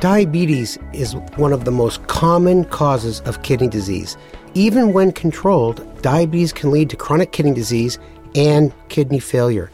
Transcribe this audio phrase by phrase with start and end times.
[0.00, 4.16] Diabetes is one of the most common causes of kidney disease.
[4.54, 7.98] Even when controlled, diabetes can lead to chronic kidney disease
[8.34, 9.70] and kidney failure.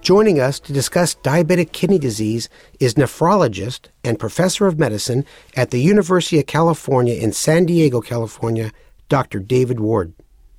[0.00, 5.26] Joining us to discuss diabetic kidney disease is nephrologist and professor of medicine
[5.56, 8.70] at the University of California in San Diego, California,
[9.08, 9.40] Dr.
[9.40, 10.12] David Ward.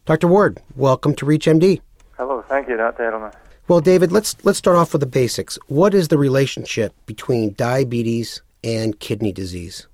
[0.03, 0.27] Dr.
[0.27, 1.79] Ward, welcome to ReachMD.
[2.17, 3.09] Hello, thank you, Dr.
[3.09, 3.33] Edelman.
[3.69, 5.57] Well, David, let's let's start off with the basics.
[5.67, 9.87] What is the relationship between diabetes and kidney disease?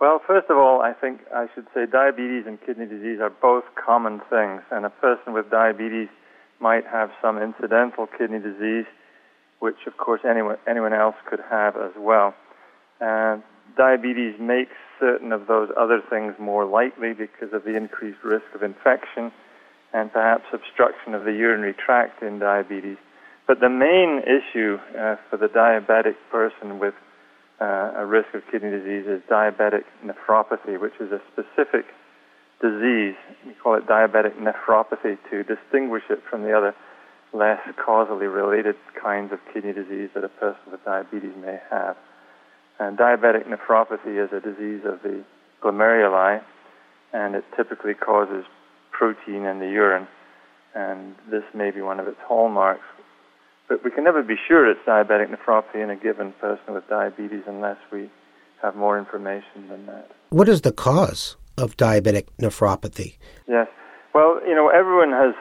[0.00, 3.64] Well, first of all, I think I should say diabetes and kidney disease are both
[3.74, 6.08] common things, and a person with diabetes
[6.60, 8.86] might have some incidental kidney disease,
[9.60, 12.34] which, of course, anyone, anyone else could have as well.
[13.00, 13.42] And
[13.76, 18.62] diabetes makes certain of those other things more likely because of the increased risk of
[18.62, 19.32] infection
[19.92, 22.98] and perhaps obstruction of the urinary tract in diabetes.
[23.46, 26.94] But the main issue uh, for the diabetic person with
[27.60, 31.86] uh, a risk of kidney disease is diabetic nephropathy, which is a specific
[32.60, 33.16] disease.
[33.46, 36.74] We call it diabetic nephropathy to distinguish it from the other
[37.32, 41.96] less causally related kinds of kidney disease that a person with diabetes may have.
[42.78, 45.24] And diabetic nephropathy is a disease of the
[45.62, 46.40] glomeruli,
[47.12, 48.44] and it typically causes
[48.92, 50.06] protein in the urine.
[50.74, 52.84] And this may be one of its hallmarks,
[53.68, 57.42] but we can never be sure it's diabetic nephropathy in a given person with diabetes
[57.46, 58.10] unless we
[58.62, 60.10] have more information than that.
[60.30, 63.16] What is the cause of diabetic nephropathy?
[63.46, 63.68] Yes.
[64.14, 65.34] Well, you know, everyone has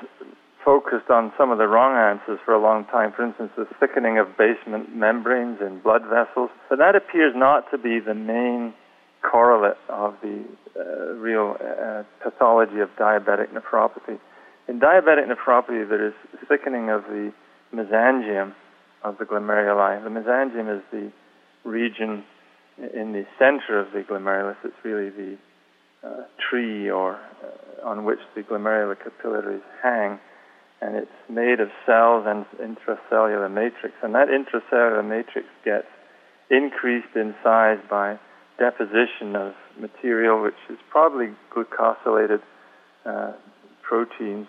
[0.63, 3.13] focused on some of the wrong answers for a long time.
[3.13, 6.49] For instance, the thickening of basement membranes in blood vessels.
[6.69, 8.73] But that appears not to be the main
[9.23, 10.43] correlate of the
[10.77, 14.19] uh, real uh, pathology of diabetic nephropathy.
[14.67, 16.13] In diabetic nephropathy, there is
[16.49, 17.31] thickening of the
[17.73, 18.53] mesangium
[19.03, 20.03] of the glomeruli.
[20.03, 21.11] The mesangium is the
[21.67, 22.23] region
[22.77, 24.57] in the center of the glomerulus.
[24.63, 25.37] It's really the
[26.03, 30.19] uh, tree or uh, on which the glomerular capillaries hang,
[30.81, 33.95] and it's made of cells and intracellular matrix.
[34.03, 35.87] And that intracellular matrix gets
[36.49, 38.19] increased in size by
[38.59, 42.41] deposition of material, which is probably glucosylated
[43.05, 43.33] uh,
[43.81, 44.47] proteins,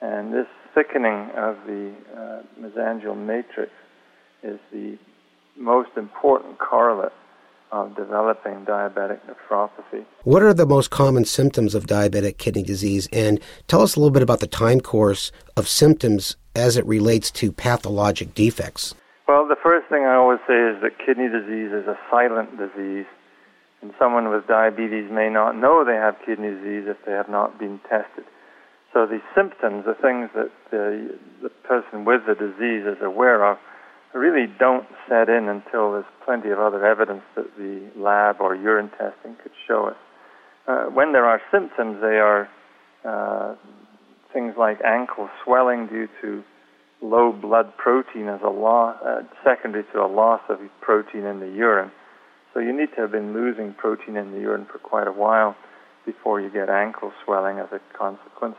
[0.00, 3.72] and this thickening of the uh, mesangial matrix
[4.42, 4.98] is the
[5.56, 7.12] most important correlate
[7.70, 10.04] of developing diabetic nephropathy.
[10.24, 13.08] What are the most common symptoms of diabetic kidney disease?
[13.12, 17.30] And tell us a little bit about the time course of symptoms as it relates
[17.30, 18.94] to pathologic defects.
[19.26, 23.06] Well, the first thing I always say is that kidney disease is a silent disease,
[23.80, 27.58] and someone with diabetes may not know they have kidney disease if they have not
[27.58, 28.24] been tested.
[28.92, 33.58] So the symptoms, the things that the, the person with the disease is aware of,
[34.12, 38.90] really don't set in until there's plenty of other evidence that the lab or urine
[38.90, 39.96] testing could show us.
[40.68, 42.48] Uh, when there are symptoms, they are
[43.04, 43.56] uh,
[44.32, 46.44] things like ankle swelling due to
[47.00, 51.48] low blood protein as a loss, uh, secondary to a loss of protein in the
[51.48, 51.90] urine.
[52.52, 55.56] So you need to have been losing protein in the urine for quite a while
[56.04, 58.56] before you get ankle swelling as a consequence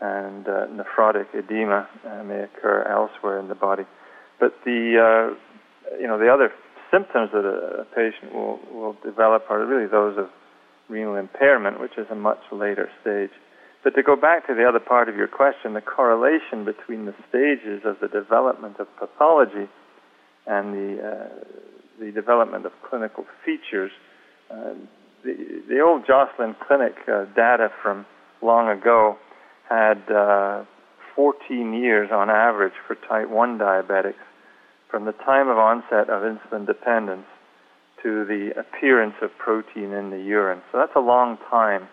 [0.00, 3.84] and uh, nephrotic edema uh, may occur elsewhere in the body.
[4.38, 6.52] But the uh, you know the other
[6.90, 10.28] symptoms that a, a, patient will will develop are really those of
[10.88, 13.30] renal impairment, which is a much later stage.
[13.82, 17.14] But to go back to the other part of your question, the correlation between the
[17.28, 19.68] stages of the development of pathology
[20.46, 21.44] and the uh,
[21.98, 23.90] the development of clinical features.
[24.50, 24.74] Uh,
[25.24, 28.04] the, the old Joslin Clinic uh, data from
[28.42, 29.16] long ago
[29.68, 30.64] had uh,
[31.14, 34.14] 14 years on average for type 1 diabetics
[34.90, 37.26] from the time of onset of insulin dependence
[38.02, 40.62] to the appearance of protein in the urine.
[40.70, 41.88] So that's a long time.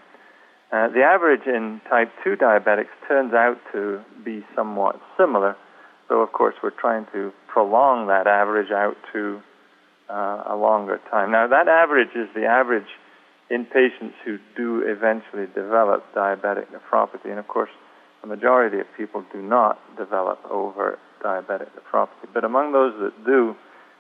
[0.72, 5.56] Uh, the average in type 2 diabetics turns out to be somewhat similar,
[6.10, 9.42] though of course we're trying to prolong that average out to
[10.10, 11.32] uh, a longer time.
[11.32, 12.88] Now, that average is the average
[13.54, 17.30] in patients who do eventually develop diabetic nephropathy.
[17.30, 17.70] And of course,
[18.22, 22.28] the majority of people do not develop overt diabetic nephropathy.
[22.34, 23.56] But among those that do,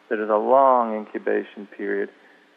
[0.09, 2.09] there is a long incubation period,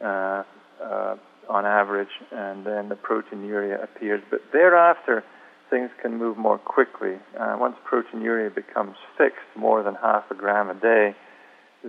[0.02, 0.42] uh,
[0.82, 1.16] uh,
[1.48, 4.22] on average, and then the proteinuria appears.
[4.30, 5.22] But thereafter,
[5.70, 7.18] things can move more quickly.
[7.38, 11.14] Uh, once proteinuria becomes fixed, more than half a gram a day,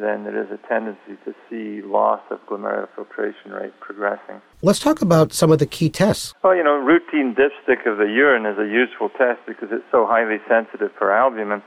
[0.02, 4.42] then there is a tendency to see loss of glomerular filtration rate progressing.
[4.62, 6.34] Let's talk about some of the key tests.
[6.44, 10.06] Well, you know, routine dipstick of the urine is a useful test because it's so
[10.06, 11.64] highly sensitive for albumin.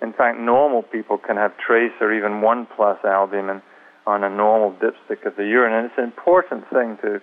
[0.00, 3.62] In fact, normal people can have trace or even 1 plus albumin
[4.06, 5.72] on a normal dipstick of the urine.
[5.72, 7.20] And it's an important thing to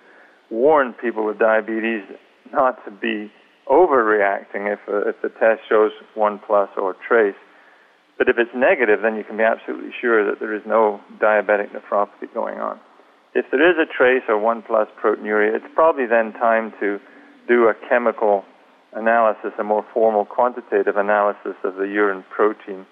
[0.50, 2.02] warn people with diabetes
[2.52, 3.30] not to be
[3.68, 7.34] overreacting if, uh, if the test shows 1 plus or trace.
[8.20, 11.72] But if it's negative, then you can be absolutely sure that there is no diabetic
[11.72, 12.78] nephropathy going on.
[13.34, 17.00] If there is a trace or 1 plus proteinuria, it's probably then time to
[17.48, 18.44] do a chemical
[18.92, 22.84] analysis, a more formal quantitative analysis of the urine protein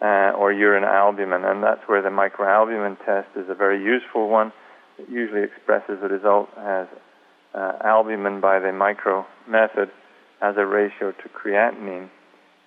[0.00, 4.52] uh, or urine albumin, and that's where the microalbumin test is a very useful one.
[5.00, 6.86] It usually expresses the result as
[7.56, 9.90] uh, albumin by the micro method
[10.40, 12.08] as a ratio to creatinine,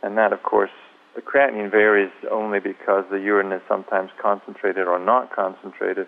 [0.01, 0.69] and that, of course,
[1.15, 6.07] the creatinine varies only because the urine is sometimes concentrated or not concentrated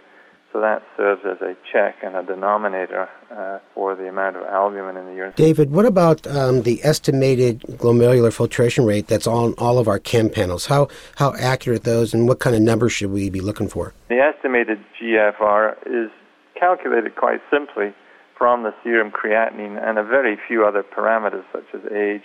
[0.56, 4.96] so that serves as a check and a denominator uh, for the amount of albumin
[4.96, 5.34] in the urine.
[5.36, 10.30] David, what about um, the estimated glomerular filtration rate that's on all of our chem
[10.30, 10.66] panels?
[10.66, 10.88] How
[11.18, 13.94] how accurate those, and what kind of numbers should we be looking for?
[14.08, 16.10] The estimated GFR is
[16.58, 17.94] calculated quite simply
[18.38, 22.24] from the serum creatinine and a very few other parameters such as age,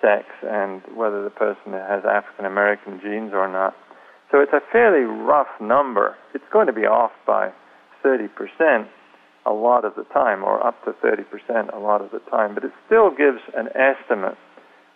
[0.00, 3.74] sex, and whether the person has African American genes or not.
[4.30, 6.16] So it's a fairly rough number.
[6.34, 7.52] It's going to be off by
[8.04, 8.28] 30%
[9.46, 12.64] a lot of the time, or up to 30% a lot of the time, but
[12.64, 14.36] it still gives an estimate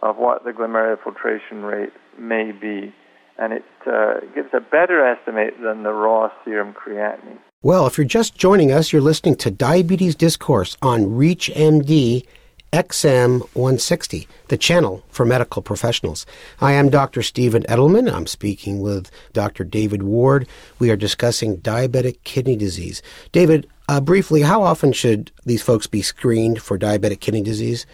[0.02, 2.92] of what the glomerular filtration rate may be,
[3.38, 7.38] and it uh, gives a better estimate than the raw serum creatinine.
[7.62, 12.26] Well, if you're just joining us, you're listening to Diabetes Discourse on ReachMD
[12.72, 16.24] XM 160, the channel for medical professionals.
[16.58, 17.20] I am Dr.
[17.20, 18.10] Stephen Edelman.
[18.10, 19.62] I'm speaking with Dr.
[19.62, 20.48] David Ward.
[20.78, 23.02] We are discussing diabetic kidney disease.
[23.30, 27.84] David, uh, briefly, how often should these folks be screened for diabetic kidney disease?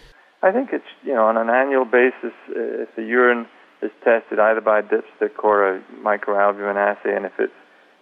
[0.43, 3.47] I think it's, you know, on an annual basis, uh, if the urine
[3.81, 7.51] is tested either by a dipstick or a microalbumin assay, and if it's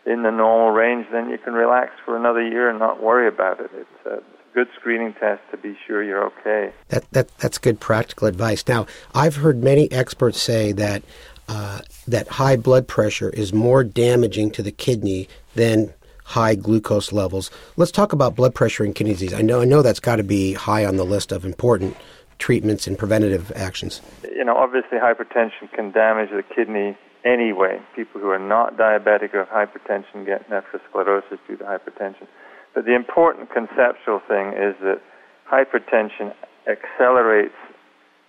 [0.06, 3.60] in the normal range, then you can relax for another year and not worry about
[3.60, 3.72] it.
[3.74, 4.18] It's, uh,
[4.58, 6.74] good screening test to be sure you're okay.
[6.90, 8.68] That, that that's good practical advice.
[8.68, 11.04] Now, I've heard many experts say that
[11.48, 15.94] uh, that high blood pressure is more damaging to the kidney than
[16.24, 17.52] high glucose levels.
[17.76, 19.32] Let's talk about blood pressure and kidney disease.
[19.32, 21.96] I know I know that's got to be high on the list of important
[22.40, 24.02] treatments and preventative actions.
[24.24, 27.80] You know, obviously hypertension can damage the kidney anyway.
[27.96, 32.26] People who are not diabetic or have hypertension get nephrosclerosis due to hypertension.
[32.74, 35.02] But the important conceptual thing is that
[35.50, 36.34] hypertension
[36.68, 37.56] accelerates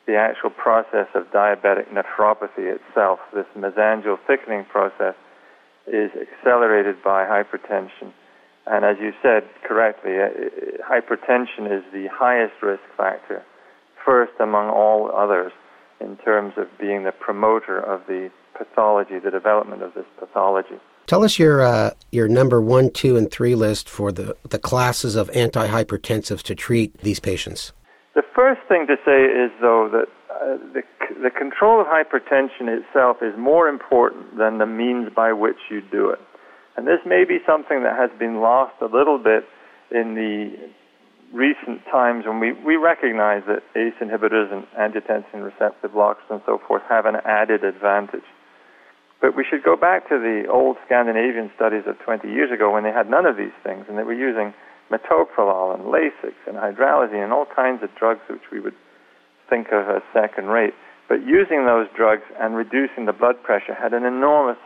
[0.06, 3.18] the actual process of diabetic nephropathy itself.
[3.34, 5.14] This mesangial thickening process
[5.86, 8.12] is accelerated by hypertension.
[8.66, 10.28] And as you said correctly, uh,
[10.84, 13.42] hypertension is the highest risk factor,
[14.04, 15.52] first among all others,
[16.00, 20.78] in terms of being the promoter of the pathology, the development of this pathology.
[21.08, 25.16] Tell us your uh, your number one, two, and three list for the, the classes
[25.16, 27.72] of antihypertensives to treat these patients.
[28.14, 30.82] The first thing to say is, though, that uh, the,
[31.22, 36.10] the control of hypertension itself is more important than the means by which you do
[36.10, 36.20] it.
[36.76, 39.48] And this may be something that has been lost a little bit
[39.90, 40.68] in the
[41.32, 46.60] recent times when we, we recognize that ACE inhibitors and angiotensin receptor blockers and so
[46.68, 48.28] forth have an added advantage.
[49.20, 52.84] But we should go back to the old Scandinavian studies of 20 years ago when
[52.84, 54.54] they had none of these things and they were using
[54.90, 58.76] metoprolol and Lasix and hydralazine and all kinds of drugs which we would
[59.50, 60.74] think of as second rate.
[61.08, 64.58] But using those drugs and reducing the blood pressure had an enormous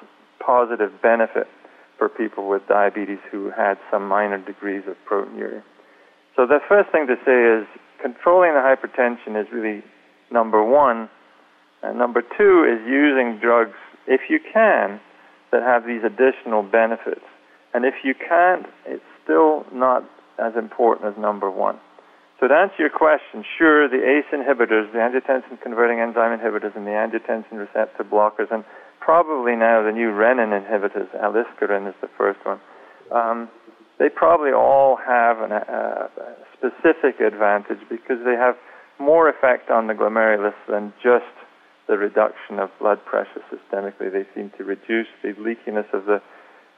[0.44, 1.46] positive benefit
[1.98, 5.62] for people with diabetes who had some minor degrees of proteinuria.
[6.36, 7.66] So the first thing to say is
[8.02, 9.82] controlling the hypertension is really
[10.30, 11.08] number one.
[11.82, 15.00] And number two is using drugs if you can,
[15.52, 17.24] that have these additional benefits.
[17.74, 20.04] And if you can't, it's still not
[20.38, 21.78] as important as number one.
[22.40, 26.84] So to answer your question, sure, the ACE inhibitors, the angiotensin converting enzyme inhibitors, and
[26.84, 28.64] the angiotensin receptor blockers, and
[28.98, 32.58] probably now the new renin inhibitors, aliskiren is the first one,
[33.12, 33.48] um,
[33.98, 38.56] they probably all have an, uh, a specific advantage because they have
[38.98, 41.30] more effect on the glomerulus than just
[41.88, 44.12] the reduction of blood pressure systemically.
[44.12, 46.22] They seem to reduce the leakiness of the,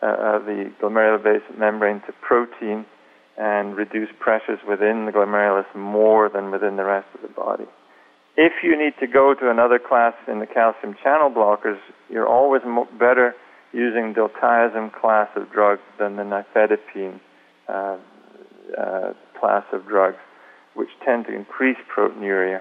[0.02, 2.86] uh, the glomerular basement membrane to protein
[3.36, 7.66] and reduce pressures within the glomerulus more than within the rest of the body.
[8.36, 12.62] If you need to go to another class in the calcium channel blockers, you're always
[12.64, 13.34] mo- better
[13.72, 17.20] using diltiazem class of drugs than the nifedipine
[17.68, 17.96] uh,
[18.78, 20.16] uh, class of drugs,
[20.74, 22.60] which tend to increase proteinuria.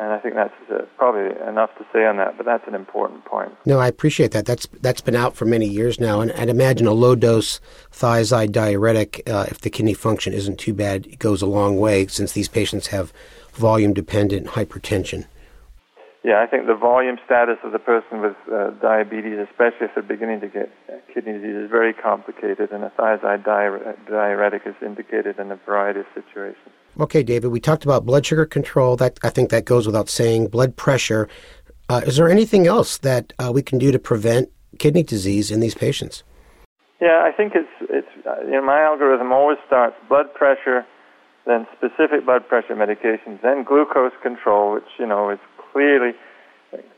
[0.00, 3.26] And I think that's uh, probably enough to say on that, but that's an important
[3.26, 3.52] point.
[3.66, 4.46] No, I appreciate that.
[4.46, 7.60] That's that's been out for many years now, and I'd imagine a low dose
[7.92, 12.32] thiazide diuretic, uh, if the kidney function isn't too bad, goes a long way since
[12.32, 13.12] these patients have
[13.52, 15.26] volume dependent hypertension.
[16.22, 20.02] Yeah, I think the volume status of the person with uh, diabetes, especially if they're
[20.02, 20.70] beginning to get
[21.14, 26.06] kidney disease, is very complicated, and a thiazide diuretic is indicated in a variety of
[26.14, 26.68] situations.
[26.98, 28.96] Okay, David, we talked about blood sugar control.
[28.96, 30.48] That I think that goes without saying.
[30.48, 31.26] Blood pressure.
[31.88, 35.60] Uh, is there anything else that uh, we can do to prevent kidney disease in
[35.60, 36.22] these patients?
[37.00, 40.84] Yeah, I think it's it's uh, you know my algorithm always starts blood pressure,
[41.46, 45.38] then specific blood pressure medications, then glucose control, which you know is
[45.72, 46.12] clearly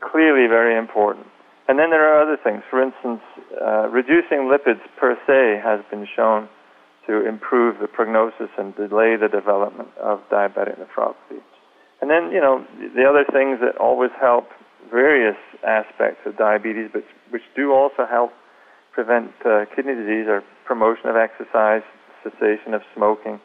[0.01, 1.25] clearly very important.
[1.67, 2.61] And then there are other things.
[2.69, 3.21] For instance,
[3.59, 6.49] uh, reducing lipids per se has been shown
[7.07, 11.41] to improve the prognosis and delay the development of diabetic nephropathy.
[12.01, 12.65] And then, you know,
[12.95, 14.49] the other things that always help
[14.91, 18.31] various aspects of diabetes, but which do also help
[18.91, 21.81] prevent uh, kidney disease, are promotion of exercise,
[22.23, 23.39] cessation of smoking,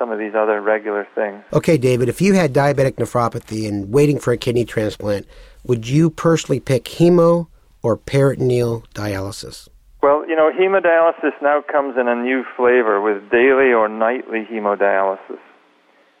[0.00, 1.44] some of these other regular things.
[1.52, 5.26] Okay, David, if you had diabetic nephropathy and waiting for a kidney transplant,
[5.64, 7.48] would you personally pick hemo
[7.82, 9.68] or peritoneal dialysis?
[10.02, 15.38] Well, you know, hemodialysis now comes in a new flavor with daily or nightly hemodialysis.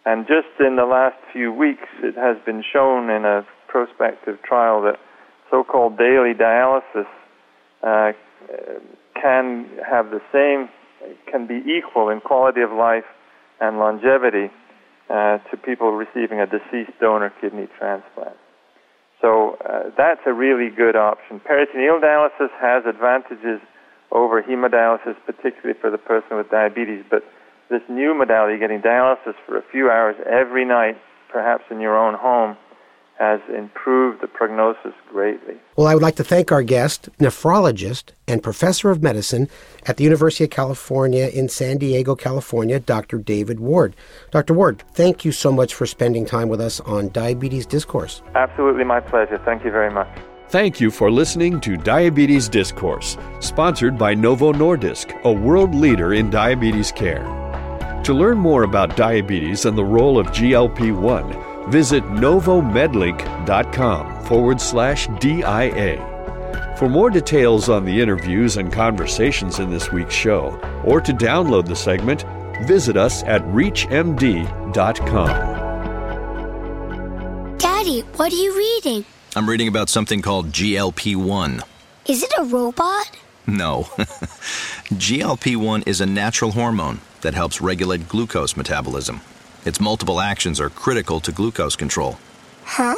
[0.04, 4.82] And just in the last few weeks, it has been shown in a prospective trial
[4.82, 4.98] that
[5.50, 7.08] so called daily dialysis
[7.82, 8.12] uh,
[9.14, 10.68] can have the same,
[11.30, 13.04] can be equal in quality of life
[13.60, 14.50] and longevity
[15.08, 18.36] uh, to people receiving a deceased donor kidney transplant.
[19.20, 21.40] So uh, that's a really good option.
[21.40, 23.60] Peritoneal dialysis has advantages
[24.12, 27.04] over hemodialysis, particularly for the person with diabetes.
[27.10, 27.22] But
[27.68, 30.96] this new modality, getting dialysis for a few hours every night,
[31.30, 32.56] perhaps in your own home,
[33.20, 35.54] has improved the prognosis greatly.
[35.76, 39.46] Well, I would like to thank our guest, nephrologist and professor of medicine
[39.84, 43.18] at the University of California in San Diego, California, Dr.
[43.18, 43.94] David Ward.
[44.30, 44.54] Dr.
[44.54, 48.22] Ward, thank you so much for spending time with us on Diabetes Discourse.
[48.34, 49.38] Absolutely my pleasure.
[49.44, 50.08] Thank you very much.
[50.48, 56.30] Thank you for listening to Diabetes Discourse, sponsored by Novo Nordisk, a world leader in
[56.30, 57.22] diabetes care.
[58.04, 65.08] To learn more about diabetes and the role of GLP 1, visit novomedlink.com forward slash
[65.18, 66.06] DIA.
[66.76, 71.66] For more details on the interviews and conversations in this week's show, or to download
[71.66, 72.24] the segment,
[72.66, 74.78] visit us at reachmd.com.
[77.58, 79.04] Daddy, what are you reading?
[79.36, 81.62] I'm reading about something called GLP 1.
[82.06, 83.10] Is it a robot?
[83.46, 83.82] No.
[84.94, 89.20] GLP 1 is a natural hormone that helps regulate glucose metabolism.
[89.64, 92.18] Its multiple actions are critical to glucose control.
[92.64, 92.96] Huh?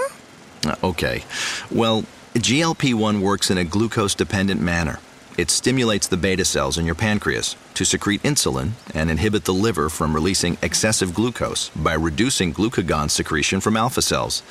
[0.65, 1.25] Uh, okay.
[1.71, 2.05] Well,
[2.35, 5.01] GLP 1 works in a glucose dependent manner.
[5.37, 9.89] It stimulates the beta cells in your pancreas to secrete insulin and inhibit the liver
[9.89, 14.43] from releasing excessive glucose by reducing glucagon secretion from alpha cells.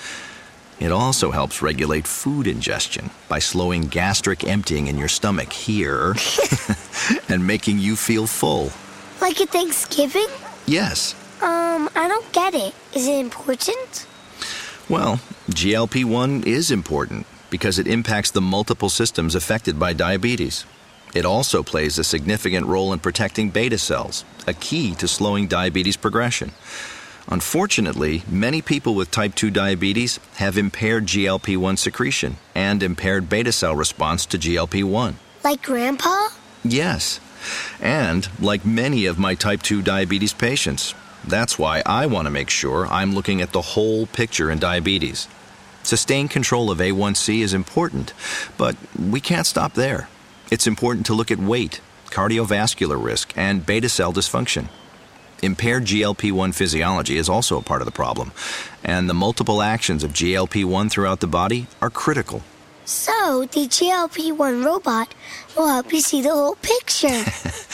[0.79, 6.15] It also helps regulate food ingestion by slowing gastric emptying in your stomach here
[7.29, 8.71] and making you feel full.
[9.21, 10.27] Like at Thanksgiving?
[10.65, 11.15] Yes.
[11.41, 12.73] Um, I don't get it.
[12.93, 14.05] Is it important?
[14.87, 15.19] Well,
[15.49, 20.65] GLP 1 is important because it impacts the multiple systems affected by diabetes.
[21.13, 25.97] It also plays a significant role in protecting beta cells, a key to slowing diabetes
[25.97, 26.51] progression.
[27.27, 33.51] Unfortunately, many people with type 2 diabetes have impaired GLP 1 secretion and impaired beta
[33.51, 35.17] cell response to GLP 1.
[35.43, 36.29] Like Grandpa?
[36.63, 37.19] Yes.
[37.79, 40.93] And like many of my type 2 diabetes patients.
[41.25, 45.27] That's why I want to make sure I'm looking at the whole picture in diabetes.
[45.83, 48.13] Sustained control of A1C is important,
[48.57, 50.09] but we can't stop there.
[50.51, 54.67] It's important to look at weight, cardiovascular risk, and beta cell dysfunction.
[55.41, 58.31] Impaired GLP 1 physiology is also a part of the problem,
[58.83, 62.43] and the multiple actions of GLP 1 throughout the body are critical.
[62.85, 65.15] So, the GLP 1 robot
[65.55, 67.23] will help you see the whole picture.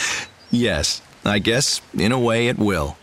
[0.51, 2.97] yes, I guess in a way it will.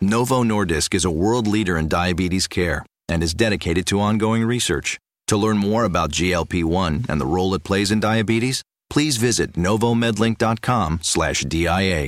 [0.00, 4.96] Novo Nordisk is a world leader in diabetes care and is dedicated to ongoing research.
[5.26, 9.54] To learn more about GLP 1 and the role it plays in diabetes, please visit
[9.54, 12.06] novomedlink.com/dia.